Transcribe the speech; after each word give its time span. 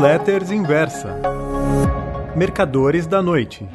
Newsletters 0.00 0.50
Inversa. 0.50 1.14
Mercadores 2.34 3.06
da 3.06 3.20
Noite. 3.20 3.68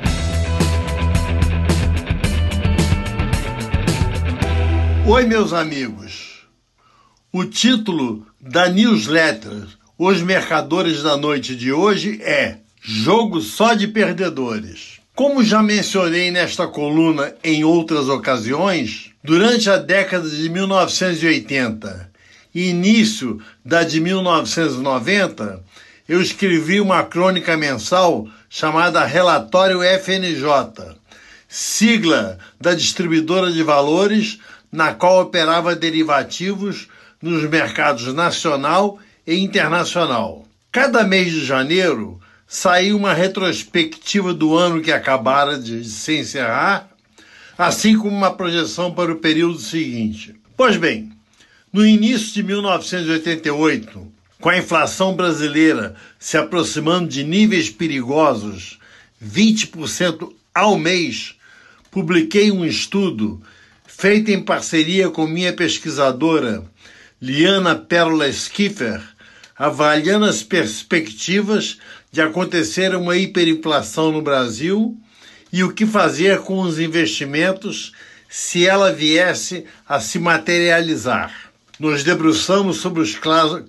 Oi, 5.05 5.25
meus 5.25 5.53
amigos. 5.53 6.47
O 7.31 7.45
título 7.45 8.25
da 8.41 8.67
newsletter 8.67 9.67
Os 9.99 10.23
Mercadores 10.23 11.03
da 11.03 11.15
Noite 11.15 11.55
de 11.55 11.71
hoje 11.71 12.19
é 12.23 12.57
Jogo 12.81 13.39
só 13.39 13.75
de 13.75 13.87
perdedores. 13.87 14.99
Como 15.13 15.43
já 15.43 15.61
mencionei 15.61 16.31
nesta 16.31 16.65
coluna 16.67 17.35
em 17.43 17.63
outras 17.63 18.09
ocasiões, 18.09 19.11
durante 19.23 19.69
a 19.69 19.77
década 19.77 20.27
de 20.27 20.49
1980 20.49 22.09
e 22.55 22.69
início 22.69 23.39
da 23.63 23.83
de 23.83 23.99
1990, 23.99 25.63
eu 26.07 26.21
escrevi 26.21 26.79
uma 26.79 27.03
crônica 27.03 27.57
mensal 27.57 28.27
chamada 28.49 29.03
Relatório 29.05 29.81
FNJ, 29.81 30.95
sigla 31.47 32.37
da 32.61 32.75
distribuidora 32.75 33.51
de 33.51 33.63
valores 33.63 34.39
na 34.71 34.93
qual 34.93 35.21
operava 35.21 35.75
derivativos 35.75 36.87
nos 37.21 37.49
mercados 37.49 38.13
nacional 38.13 38.99
e 39.25 39.35
internacional. 39.35 40.45
Cada 40.71 41.03
mês 41.03 41.31
de 41.31 41.43
janeiro 41.43 42.19
saiu 42.47 42.97
uma 42.97 43.13
retrospectiva 43.13 44.33
do 44.33 44.55
ano 44.55 44.81
que 44.81 44.91
acabara 44.91 45.57
de 45.57 45.83
se 45.85 46.19
encerrar, 46.19 46.87
assim 47.57 47.97
como 47.97 48.15
uma 48.15 48.31
projeção 48.31 48.93
para 48.93 49.11
o 49.11 49.17
período 49.17 49.57
seguinte. 49.57 50.35
Pois 50.55 50.77
bem, 50.77 51.11
no 51.73 51.85
início 51.85 52.33
de 52.33 52.43
1988, 52.43 54.14
com 54.39 54.49
a 54.49 54.57
inflação 54.57 55.15
brasileira 55.15 55.95
se 56.19 56.37
aproximando 56.37 57.07
de 57.07 57.23
níveis 57.23 57.69
perigosos, 57.69 58.79
20% 59.23 60.31
ao 60.53 60.77
mês, 60.77 61.35
publiquei 61.89 62.51
um 62.51 62.65
estudo 62.65 63.41
feito 63.87 64.29
em 64.29 64.43
parceria 64.43 65.09
com 65.09 65.25
minha 65.25 65.53
pesquisadora 65.53 66.63
Liana 67.21 67.75
Pérola 67.75 68.29
Skiffer, 68.29 69.01
avaliando 69.57 70.25
as 70.25 70.43
perspectivas 70.43 71.77
de 72.11 72.21
acontecer 72.21 72.93
uma 72.95 73.15
hiperinflação 73.15 74.11
no 74.11 74.21
Brasil 74.21 74.97
e 75.51 75.63
o 75.63 75.73
que 75.73 75.85
fazer 75.85 76.41
com 76.41 76.59
os 76.59 76.77
investimentos 76.77 77.93
se 78.29 78.67
ela 78.67 78.91
viesse 78.91 79.65
a 79.87 79.99
se 80.01 80.19
materializar 80.19 81.54
nos 81.79 82.03
debruçamos 82.03 82.77
sobre 82.77 83.01
os 83.01 83.17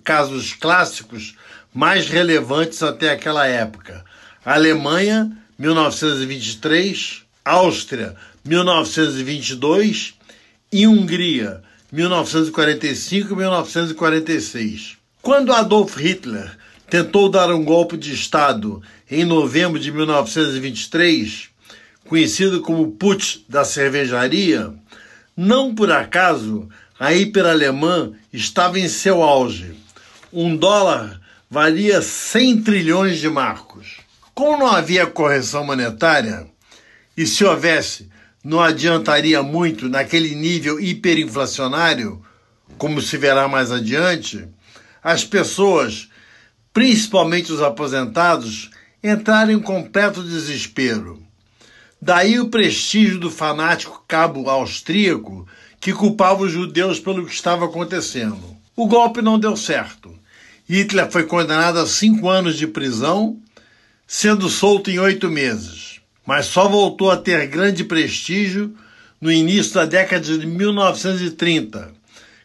casos 0.05 0.53
clássicos 0.55 1.35
mais 1.75 2.09
relevantes 2.09 2.83
até 2.83 3.11
aquela 3.11 3.47
época. 3.47 4.05
Alemanha, 4.45 5.37
1923, 5.59 7.23
Áustria, 7.45 8.15
1922 8.45 10.15
e 10.73 10.87
Hungria, 10.87 11.63
1945 11.93 13.33
e 13.33 13.37
1946. 13.37 14.97
Quando 15.21 15.53
Adolf 15.53 15.97
Hitler 15.97 16.57
tentou 16.89 17.29
dar 17.29 17.51
um 17.53 17.65
golpe 17.65 17.97
de 17.97 18.15
Estado 18.15 18.81
em 19.11 19.25
novembro 19.25 19.79
de 19.79 19.91
1923, 19.91 21.49
conhecido 22.09 22.61
como 22.61 22.93
Putsch 22.93 23.41
da 23.49 23.65
cervejaria, 23.65 24.73
não 25.37 25.75
por 25.75 25.91
acaso 25.91 26.69
a 26.99 27.13
hiperalemã 27.13 28.13
estava 28.33 28.79
em 28.79 28.89
seu 28.89 29.23
auge. 29.23 29.75
Um 30.33 30.57
dólar 30.57 31.21
valia 31.51 32.01
100 32.01 32.63
trilhões 32.63 33.19
de 33.19 33.29
marcos. 33.29 33.99
Como 34.35 34.59
não 34.59 34.67
havia 34.67 35.07
correção 35.07 35.65
monetária, 35.65 36.47
e 37.17 37.27
se 37.27 37.45
houvesse, 37.45 38.09
não 38.43 38.61
adiantaria 38.61 39.43
muito 39.43 39.89
naquele 39.89 40.35
nível 40.35 40.79
hiperinflacionário, 40.79 42.23
como 42.77 43.01
se 43.01 43.17
verá 43.17 43.49
mais 43.49 43.71
adiante, 43.71 44.47
as 45.03 45.25
pessoas, 45.25 46.09
principalmente 46.73 47.53
os 47.53 47.63
aposentados, 47.63 48.71
entraram 49.03 49.53
em 49.53 49.61
completo 49.61 50.23
desespero. 50.23 51.23
Daí 52.01 52.39
o 52.39 52.49
prestígio 52.49 53.19
do 53.19 53.31
fanático 53.31 54.05
cabo 54.07 54.51
austríaco 54.51 55.47
que 55.81 55.93
culpava 55.93 56.43
os 56.43 56.53
judeus 56.53 56.99
pelo 56.99 57.25
que 57.25 57.33
estava 57.33 57.65
acontecendo. 57.65 58.57
O 58.75 58.87
golpe 58.87 59.23
não 59.23 59.39
deu 59.39 59.57
certo. 59.57 60.15
Hitler 60.69 61.11
foi 61.11 61.25
condenado 61.25 61.79
a 61.79 61.87
cinco 61.87 62.29
anos 62.29 62.57
de 62.57 62.67
prisão, 62.67 63.39
sendo 64.07 64.49
solto 64.49 64.91
em 64.91 64.99
oito 64.99 65.31
meses, 65.31 66.01
mas 66.27 66.47
só 66.47 66.69
voltou 66.69 67.11
a 67.11 67.17
ter 67.17 67.47
grande 67.47 67.85
prestígio 67.85 68.75
no 69.21 69.31
início 69.31 69.75
da 69.75 69.85
década 69.85 70.25
de 70.25 70.47
1930, 70.47 71.93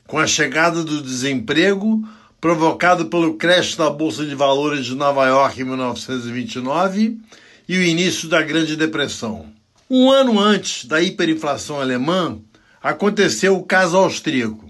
com 0.08 0.18
a 0.18 0.28
chegada 0.28 0.84
do 0.84 1.02
desemprego 1.02 2.08
provocado 2.42 3.06
pelo 3.06 3.36
crash 3.36 3.76
da 3.76 3.90
Bolsa 3.90 4.26
de 4.26 4.34
Valores 4.34 4.86
de 4.86 4.96
Nova 4.96 5.28
York 5.28 5.62
em 5.62 5.64
1929 5.64 7.20
e 7.70 7.78
o 7.78 7.84
início 7.84 8.28
da 8.28 8.42
Grande 8.42 8.76
Depressão. 8.76 9.46
Um 9.88 10.10
ano 10.10 10.40
antes 10.40 10.86
da 10.86 11.02
hiperinflação 11.02 11.80
alemã, 11.80 12.40
aconteceu 12.82 13.56
o 13.56 13.64
caso 13.64 13.98
austríaco. 13.98 14.70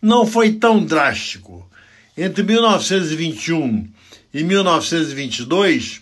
Não 0.00 0.24
foi 0.26 0.52
tão 0.52 0.82
drástico. 0.84 1.68
Entre 2.16 2.42
1921 2.42 3.86
e 4.32 4.44
1922, 4.44 6.00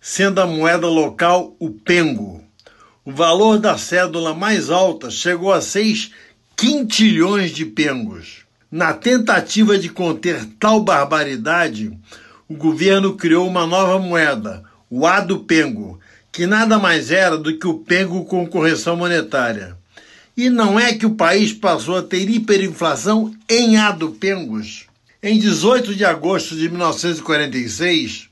sendo 0.00 0.40
a 0.40 0.46
moeda 0.46 0.86
local 0.86 1.56
o 1.58 1.70
pengo. 1.70 2.44
O 3.04 3.12
valor 3.12 3.58
da 3.58 3.76
cédula 3.78 4.34
mais 4.34 4.68
alta 4.68 5.10
chegou 5.10 5.52
a 5.52 5.60
6 5.60 6.10
quintilhões 6.56 7.50
de 7.50 7.66
pengos. 7.66 8.46
Na 8.72 8.94
tentativa 8.94 9.78
de 9.78 9.90
conter 9.90 10.42
tal 10.58 10.80
barbaridade, 10.80 11.92
o 12.48 12.54
governo 12.54 13.14
criou 13.14 13.46
uma 13.46 13.66
nova 13.66 13.98
moeda, 13.98 14.64
o 14.88 15.06
A 15.06 15.20
do 15.20 15.40
Pengo, 15.40 16.00
que 16.32 16.46
nada 16.46 16.78
mais 16.78 17.10
era 17.10 17.36
do 17.36 17.56
que 17.58 17.66
o 17.66 17.74
Pengo 17.80 18.24
com 18.24 18.46
correção 18.46 18.96
monetária. 18.96 19.76
E 20.34 20.48
não 20.48 20.80
é 20.80 20.94
que 20.94 21.04
o 21.04 21.14
país 21.14 21.52
passou 21.52 21.98
a 21.98 22.02
ter 22.02 22.28
hiperinflação 22.28 23.34
em 23.48 23.76
A 23.76 23.90
do 23.90 24.12
Pengos. 24.12 24.86
Em 25.22 25.38
18 25.38 25.94
de 25.94 26.04
agosto 26.04 26.56
de 26.56 26.68
1946, 26.70 28.28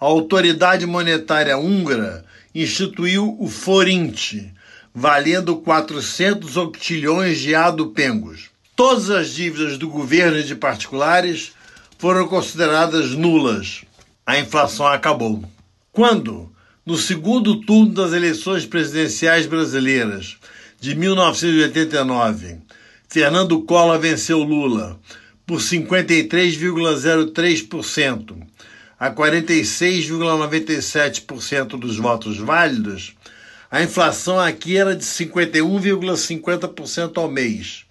a 0.00 0.04
autoridade 0.06 0.86
monetária 0.86 1.56
húngara 1.56 2.24
instituiu 2.52 3.36
o 3.38 3.48
forinte, 3.48 4.52
valendo 4.94 5.56
400 5.56 6.56
octilhões 6.56 7.38
de 7.38 7.54
adupengos. 7.54 8.50
Todas 8.74 9.10
as 9.10 9.30
dívidas 9.30 9.78
do 9.78 9.88
governo 9.88 10.38
e 10.38 10.42
de 10.42 10.54
particulares 10.54 11.52
foram 11.98 12.26
consideradas 12.26 13.10
nulas. 13.10 13.82
A 14.26 14.38
inflação 14.38 14.86
acabou. 14.86 15.44
Quando, 15.92 16.50
no 16.84 16.96
segundo 16.96 17.60
turno 17.60 17.92
das 17.92 18.12
eleições 18.12 18.64
presidenciais 18.64 19.46
brasileiras 19.46 20.38
de 20.80 20.94
1989, 20.94 22.58
Fernando 23.08 23.60
Collor 23.62 23.98
venceu 23.98 24.42
Lula 24.42 25.00
por 25.46 25.60
53,03% 25.60 28.36
a 28.98 29.10
46,97% 29.10 31.78
dos 31.78 31.96
votos 31.96 32.36
válidos, 32.38 33.14
a 33.70 33.82
inflação 33.82 34.40
aqui 34.40 34.76
era 34.76 34.94
de 34.96 35.04
51,50% 35.04 37.18
ao 37.18 37.30
mês, 37.30 37.84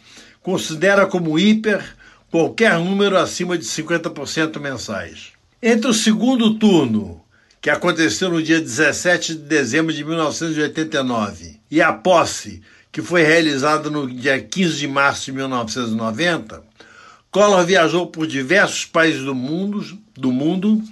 considera 0.42 1.06
como 1.06 1.38
hiper 1.38 1.96
qualquer 2.30 2.78
número 2.78 3.16
acima 3.16 3.56
de 3.56 3.64
50% 3.64 4.60
mensais. 4.60 5.32
Entre 5.62 5.90
o 5.90 5.94
segundo 5.94 6.54
turno 6.54 7.19
que 7.60 7.68
aconteceu 7.68 8.30
no 8.30 8.42
dia 8.42 8.60
17 8.60 9.34
de 9.34 9.42
dezembro 9.42 9.92
de 9.92 10.02
1989, 10.02 11.60
e 11.70 11.82
a 11.82 11.92
posse, 11.92 12.62
que 12.90 13.02
foi 13.02 13.22
realizada 13.22 13.90
no 13.90 14.10
dia 14.10 14.40
15 14.40 14.78
de 14.78 14.88
março 14.88 15.26
de 15.26 15.32
1990, 15.32 16.62
Collor 17.30 17.64
viajou 17.64 18.08
por 18.08 18.26
diversos 18.26 18.84
países 18.84 19.22
do 19.22 19.34
mundo, 19.34 19.98
do 20.16 20.32
mundo 20.32 20.82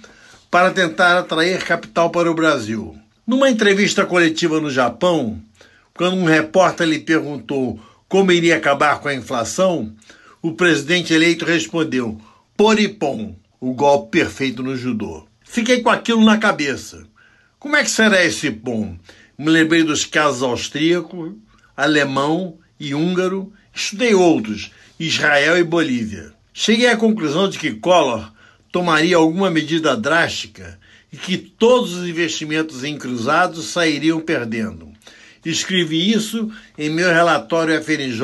para 0.49 0.71
tentar 0.71 1.17
atrair 1.17 1.63
capital 1.65 2.09
para 2.09 2.31
o 2.31 2.35
Brasil. 2.35 2.95
Numa 3.27 3.49
entrevista 3.49 4.05
coletiva 4.05 4.61
no 4.61 4.69
Japão, 4.69 5.41
quando 5.93 6.15
um 6.15 6.23
repórter 6.23 6.87
lhe 6.87 6.99
perguntou 6.99 7.79
como 8.07 8.31
iria 8.31 8.55
acabar 8.55 8.99
com 8.99 9.09
a 9.09 9.13
inflação, 9.13 9.93
o 10.41 10.53
presidente 10.53 11.13
eleito 11.13 11.43
respondeu: 11.43 12.17
Poripom, 12.55 13.35
o 13.59 13.73
golpe 13.73 14.19
perfeito 14.19 14.63
no 14.63 14.77
judô. 14.77 15.28
Fiquei 15.51 15.81
com 15.81 15.89
aquilo 15.89 16.23
na 16.23 16.37
cabeça. 16.37 17.07
Como 17.57 17.75
é 17.75 17.83
que 17.83 17.89
será 17.89 18.23
esse 18.23 18.51
pom? 18.51 18.95
Me 19.35 19.49
lembrei 19.49 19.81
dos 19.81 20.05
casos 20.05 20.43
austríaco, 20.43 21.35
alemão 21.75 22.59
e 22.79 22.93
húngaro, 22.93 23.51
estudei 23.73 24.13
outros, 24.13 24.69
Israel 24.99 25.57
e 25.57 25.63
Bolívia. 25.63 26.33
Cheguei 26.53 26.87
à 26.87 26.95
conclusão 26.95 27.49
de 27.49 27.57
que 27.57 27.73
Collor 27.73 28.31
tomaria 28.71 29.17
alguma 29.17 29.49
medida 29.49 29.97
drástica 29.97 30.79
e 31.11 31.17
que 31.17 31.35
todos 31.35 31.95
os 31.95 32.07
investimentos 32.07 32.83
em 32.83 32.95
cruzados 32.95 33.69
sairiam 33.69 34.21
perdendo. 34.21 34.93
Escrevi 35.43 36.11
isso 36.11 36.51
em 36.77 36.91
meu 36.91 37.09
relatório 37.11 37.73
FNJ, 37.81 38.21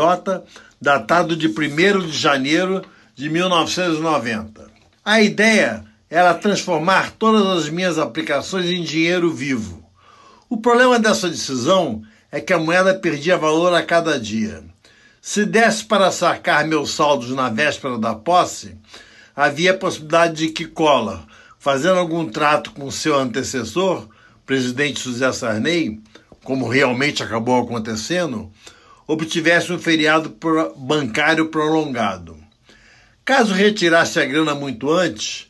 datado 0.79 1.35
de 1.35 1.47
1 1.47 2.05
de 2.05 2.15
janeiro 2.15 2.83
de 3.15 3.31
1990. 3.31 4.69
A 5.03 5.23
ideia 5.23 5.94
era 6.15 6.33
transformar 6.33 7.11
todas 7.19 7.45
as 7.45 7.69
minhas 7.69 7.99
aplicações 7.99 8.67
em 8.67 8.81
dinheiro 8.81 9.33
vivo. 9.33 9.83
O 10.49 10.55
problema 10.55 10.97
dessa 10.97 11.27
decisão 11.27 12.03
é 12.31 12.39
que 12.39 12.53
a 12.53 12.57
moeda 12.57 12.95
perdia 12.95 13.37
valor 13.37 13.73
a 13.73 13.83
cada 13.83 14.17
dia. 14.17 14.63
Se 15.21 15.45
desse 15.45 15.83
para 15.83 16.13
sacar 16.13 16.65
meus 16.65 16.91
saldos 16.91 17.31
na 17.31 17.49
véspera 17.49 17.97
da 17.97 18.15
posse, 18.15 18.77
havia 19.35 19.71
a 19.71 19.77
possibilidade 19.77 20.35
de 20.35 20.53
que 20.53 20.63
Collor, 20.63 21.19
fazendo 21.59 21.99
algum 21.99 22.29
trato 22.29 22.71
com 22.71 22.89
seu 22.89 23.19
antecessor, 23.19 24.07
presidente 24.45 25.03
José 25.03 25.33
Sarney, 25.33 25.99
como 26.45 26.69
realmente 26.69 27.23
acabou 27.23 27.61
acontecendo, 27.61 28.49
obtivesse 29.05 29.73
um 29.73 29.79
feriado 29.79 30.33
bancário 30.77 31.49
prolongado. 31.49 32.37
Caso 33.25 33.53
retirasse 33.53 34.17
a 34.17 34.25
grana 34.25 34.55
muito 34.55 34.89
antes, 34.89 35.49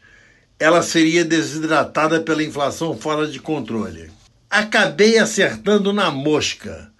ela 0.59 0.81
seria 0.81 1.25
desidratada 1.25 2.21
pela 2.21 2.43
inflação 2.43 2.97
fora 2.97 3.27
de 3.27 3.39
controle. 3.39 4.09
Acabei 4.49 5.17
acertando 5.17 5.91
na 5.91 6.09
mosca. 6.11 6.91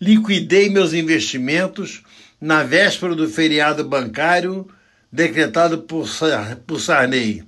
Liquidei 0.00 0.70
meus 0.70 0.92
investimentos 0.92 2.02
na 2.40 2.62
véspera 2.62 3.14
do 3.14 3.28
feriado 3.28 3.84
bancário 3.84 4.66
decretado 5.12 5.78
por, 5.78 6.08
por 6.66 6.80
Sarney. 6.80 7.44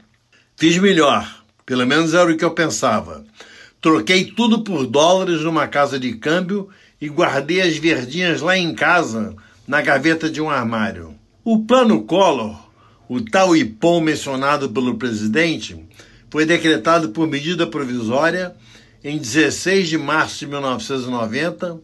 Fiz 0.56 0.78
melhor, 0.78 1.44
pelo 1.64 1.86
menos 1.86 2.14
era 2.14 2.30
o 2.30 2.36
que 2.36 2.44
eu 2.44 2.52
pensava. 2.52 3.24
Troquei 3.80 4.24
tudo 4.24 4.62
por 4.62 4.86
dólares 4.86 5.42
numa 5.42 5.66
casa 5.66 5.98
de 5.98 6.14
câmbio 6.14 6.68
e 7.00 7.08
guardei 7.08 7.60
as 7.60 7.76
verdinhas 7.76 8.40
lá 8.40 8.56
em 8.56 8.74
casa, 8.74 9.34
na 9.66 9.82
gaveta 9.82 10.30
de 10.30 10.40
um 10.40 10.48
armário. 10.48 11.14
O 11.44 11.64
plano 11.64 12.02
Collor, 12.04 12.65
o 13.08 13.20
tal 13.20 13.56
IPOM 13.56 14.00
mencionado 14.00 14.70
pelo 14.70 14.96
presidente, 14.96 15.76
foi 16.30 16.44
decretado 16.44 17.10
por 17.10 17.26
medida 17.26 17.66
provisória 17.66 18.54
em 19.02 19.18
16 19.18 19.88
de 19.88 19.98
março 19.98 20.40
de 20.40 20.46
1990, 20.46 21.78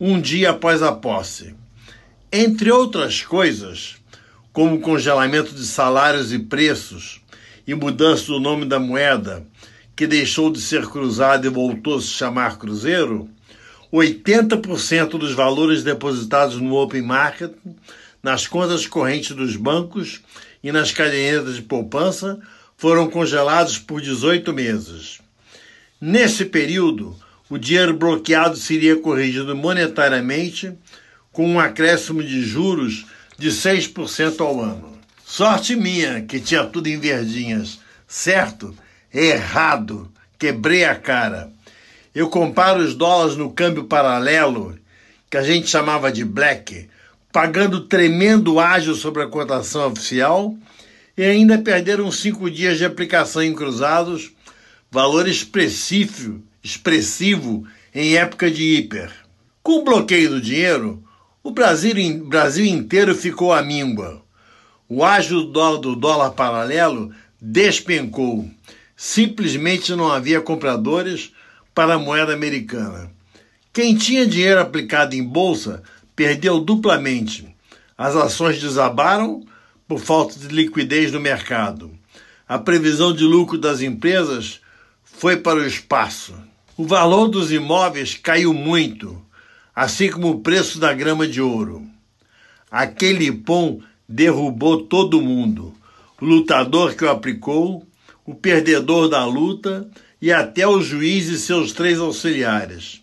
um 0.00 0.20
dia 0.20 0.50
após 0.50 0.82
a 0.82 0.92
posse. 0.92 1.54
Entre 2.32 2.70
outras 2.70 3.22
coisas, 3.22 3.96
como 4.52 4.80
congelamento 4.80 5.54
de 5.54 5.66
salários 5.66 6.32
e 6.32 6.38
preços 6.38 7.20
e 7.66 7.74
mudança 7.74 8.26
do 8.26 8.40
nome 8.40 8.64
da 8.64 8.80
moeda, 8.80 9.46
que 9.94 10.06
deixou 10.06 10.50
de 10.50 10.60
ser 10.60 10.86
cruzado 10.86 11.46
e 11.46 11.50
voltou 11.50 11.98
a 11.98 12.00
se 12.00 12.08
chamar 12.08 12.58
Cruzeiro, 12.58 13.28
80% 13.92 15.10
dos 15.10 15.32
valores 15.32 15.84
depositados 15.84 16.56
no 16.56 16.74
Open 16.74 17.02
Market, 17.02 17.52
nas 18.22 18.46
contas 18.46 18.86
correntes 18.86 19.36
dos 19.36 19.54
bancos 19.54 20.22
e 20.64 20.72
nas 20.72 20.90
cadernetas 20.90 21.56
de 21.56 21.62
poupança 21.62 22.40
foram 22.74 23.10
congelados 23.10 23.78
por 23.78 24.00
18 24.00 24.50
meses. 24.54 25.18
Nesse 26.00 26.46
período, 26.46 27.14
o 27.50 27.58
dinheiro 27.58 27.94
bloqueado 27.94 28.56
seria 28.56 28.96
corrigido 28.96 29.54
monetariamente 29.54 30.72
com 31.30 31.46
um 31.46 31.60
acréscimo 31.60 32.22
de 32.22 32.42
juros 32.42 33.04
de 33.38 33.50
6% 33.50 34.40
ao 34.40 34.58
ano. 34.58 34.98
Sorte 35.24 35.76
minha 35.76 36.22
que 36.22 36.40
tinha 36.40 36.64
tudo 36.64 36.86
em 36.88 36.98
verdinhas, 36.98 37.78
certo? 38.08 38.74
Errado. 39.12 40.10
Quebrei 40.38 40.84
a 40.84 40.94
cara. 40.94 41.52
Eu 42.14 42.30
comparo 42.30 42.80
os 42.80 42.94
dólares 42.94 43.36
no 43.36 43.52
câmbio 43.52 43.84
paralelo, 43.84 44.78
que 45.30 45.36
a 45.36 45.42
gente 45.42 45.68
chamava 45.68 46.10
de 46.10 46.24
black, 46.24 46.88
pagando 47.34 47.80
tremendo 47.80 48.60
ágio 48.60 48.94
sobre 48.94 49.20
a 49.20 49.26
cotação 49.26 49.88
oficial 49.88 50.56
e 51.18 51.24
ainda 51.24 51.58
perderam 51.58 52.08
cinco 52.12 52.48
dias 52.48 52.78
de 52.78 52.84
aplicação 52.84 53.42
em 53.42 53.52
cruzados, 53.52 54.30
valor 54.88 55.26
expressivo, 55.26 56.40
expressivo 56.62 57.66
em 57.92 58.16
época 58.16 58.48
de 58.48 58.62
hiper. 58.62 59.10
Com 59.64 59.80
o 59.80 59.82
bloqueio 59.82 60.30
do 60.30 60.40
dinheiro, 60.40 61.02
o 61.42 61.50
Brasil, 61.50 62.24
Brasil 62.24 62.64
inteiro 62.64 63.12
ficou 63.16 63.52
à 63.52 63.60
míngua. 63.60 64.22
O 64.88 65.02
ágio 65.02 65.42
do 65.42 65.78
do 65.78 65.96
dólar 65.96 66.30
paralelo 66.30 67.10
despencou 67.40 68.48
simplesmente 68.96 69.92
não 69.96 70.08
havia 70.08 70.40
compradores 70.40 71.32
para 71.74 71.94
a 71.94 71.98
moeda 71.98 72.32
americana. 72.32 73.10
Quem 73.72 73.96
tinha 73.96 74.24
dinheiro 74.24 74.60
aplicado 74.60 75.16
em 75.16 75.24
bolsa 75.24 75.82
perdeu 76.14 76.60
duplamente. 76.60 77.54
As 77.96 78.16
ações 78.16 78.60
desabaram 78.60 79.44
por 79.86 80.00
falta 80.00 80.38
de 80.38 80.48
liquidez 80.48 81.12
no 81.12 81.20
mercado. 81.20 81.90
A 82.48 82.58
previsão 82.58 83.12
de 83.12 83.24
lucro 83.24 83.58
das 83.58 83.80
empresas 83.80 84.60
foi 85.02 85.36
para 85.36 85.60
o 85.60 85.66
espaço. 85.66 86.34
O 86.76 86.84
valor 86.84 87.28
dos 87.28 87.52
imóveis 87.52 88.14
caiu 88.14 88.52
muito, 88.52 89.20
assim 89.74 90.10
como 90.10 90.30
o 90.30 90.40
preço 90.40 90.78
da 90.78 90.92
grama 90.92 91.26
de 91.26 91.40
ouro. 91.40 91.86
Aquele 92.70 93.30
pão 93.30 93.80
derrubou 94.08 94.82
todo 94.82 95.22
mundo. 95.22 95.74
O 96.20 96.24
lutador 96.24 96.94
que 96.94 97.04
o 97.04 97.10
aplicou 97.10 97.86
o 98.24 98.34
perdedor 98.34 99.08
da 99.08 99.24
luta 99.24 99.88
e 100.20 100.32
até 100.32 100.66
o 100.66 100.80
juiz 100.80 101.28
e 101.28 101.38
seus 101.38 101.72
três 101.72 101.98
auxiliares. 101.98 103.02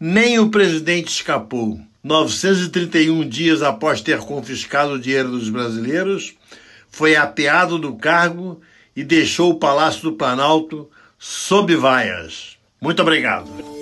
Nem 0.00 0.38
o 0.38 0.48
presidente 0.50 1.08
escapou. 1.08 1.78
931 2.04 3.26
dias 3.26 3.62
após 3.62 4.02
ter 4.02 4.18
confiscado 4.18 4.92
o 4.92 4.98
dinheiro 4.98 5.30
dos 5.30 5.48
brasileiros, 5.48 6.34
foi 6.90 7.16
apeado 7.16 7.78
do 7.78 7.94
cargo 7.96 8.60
e 8.94 9.02
deixou 9.02 9.50
o 9.50 9.58
Palácio 9.58 10.02
do 10.02 10.12
Planalto 10.12 10.88
sob 11.18 11.74
vaias. 11.74 12.58
Muito 12.78 13.00
obrigado. 13.00 13.73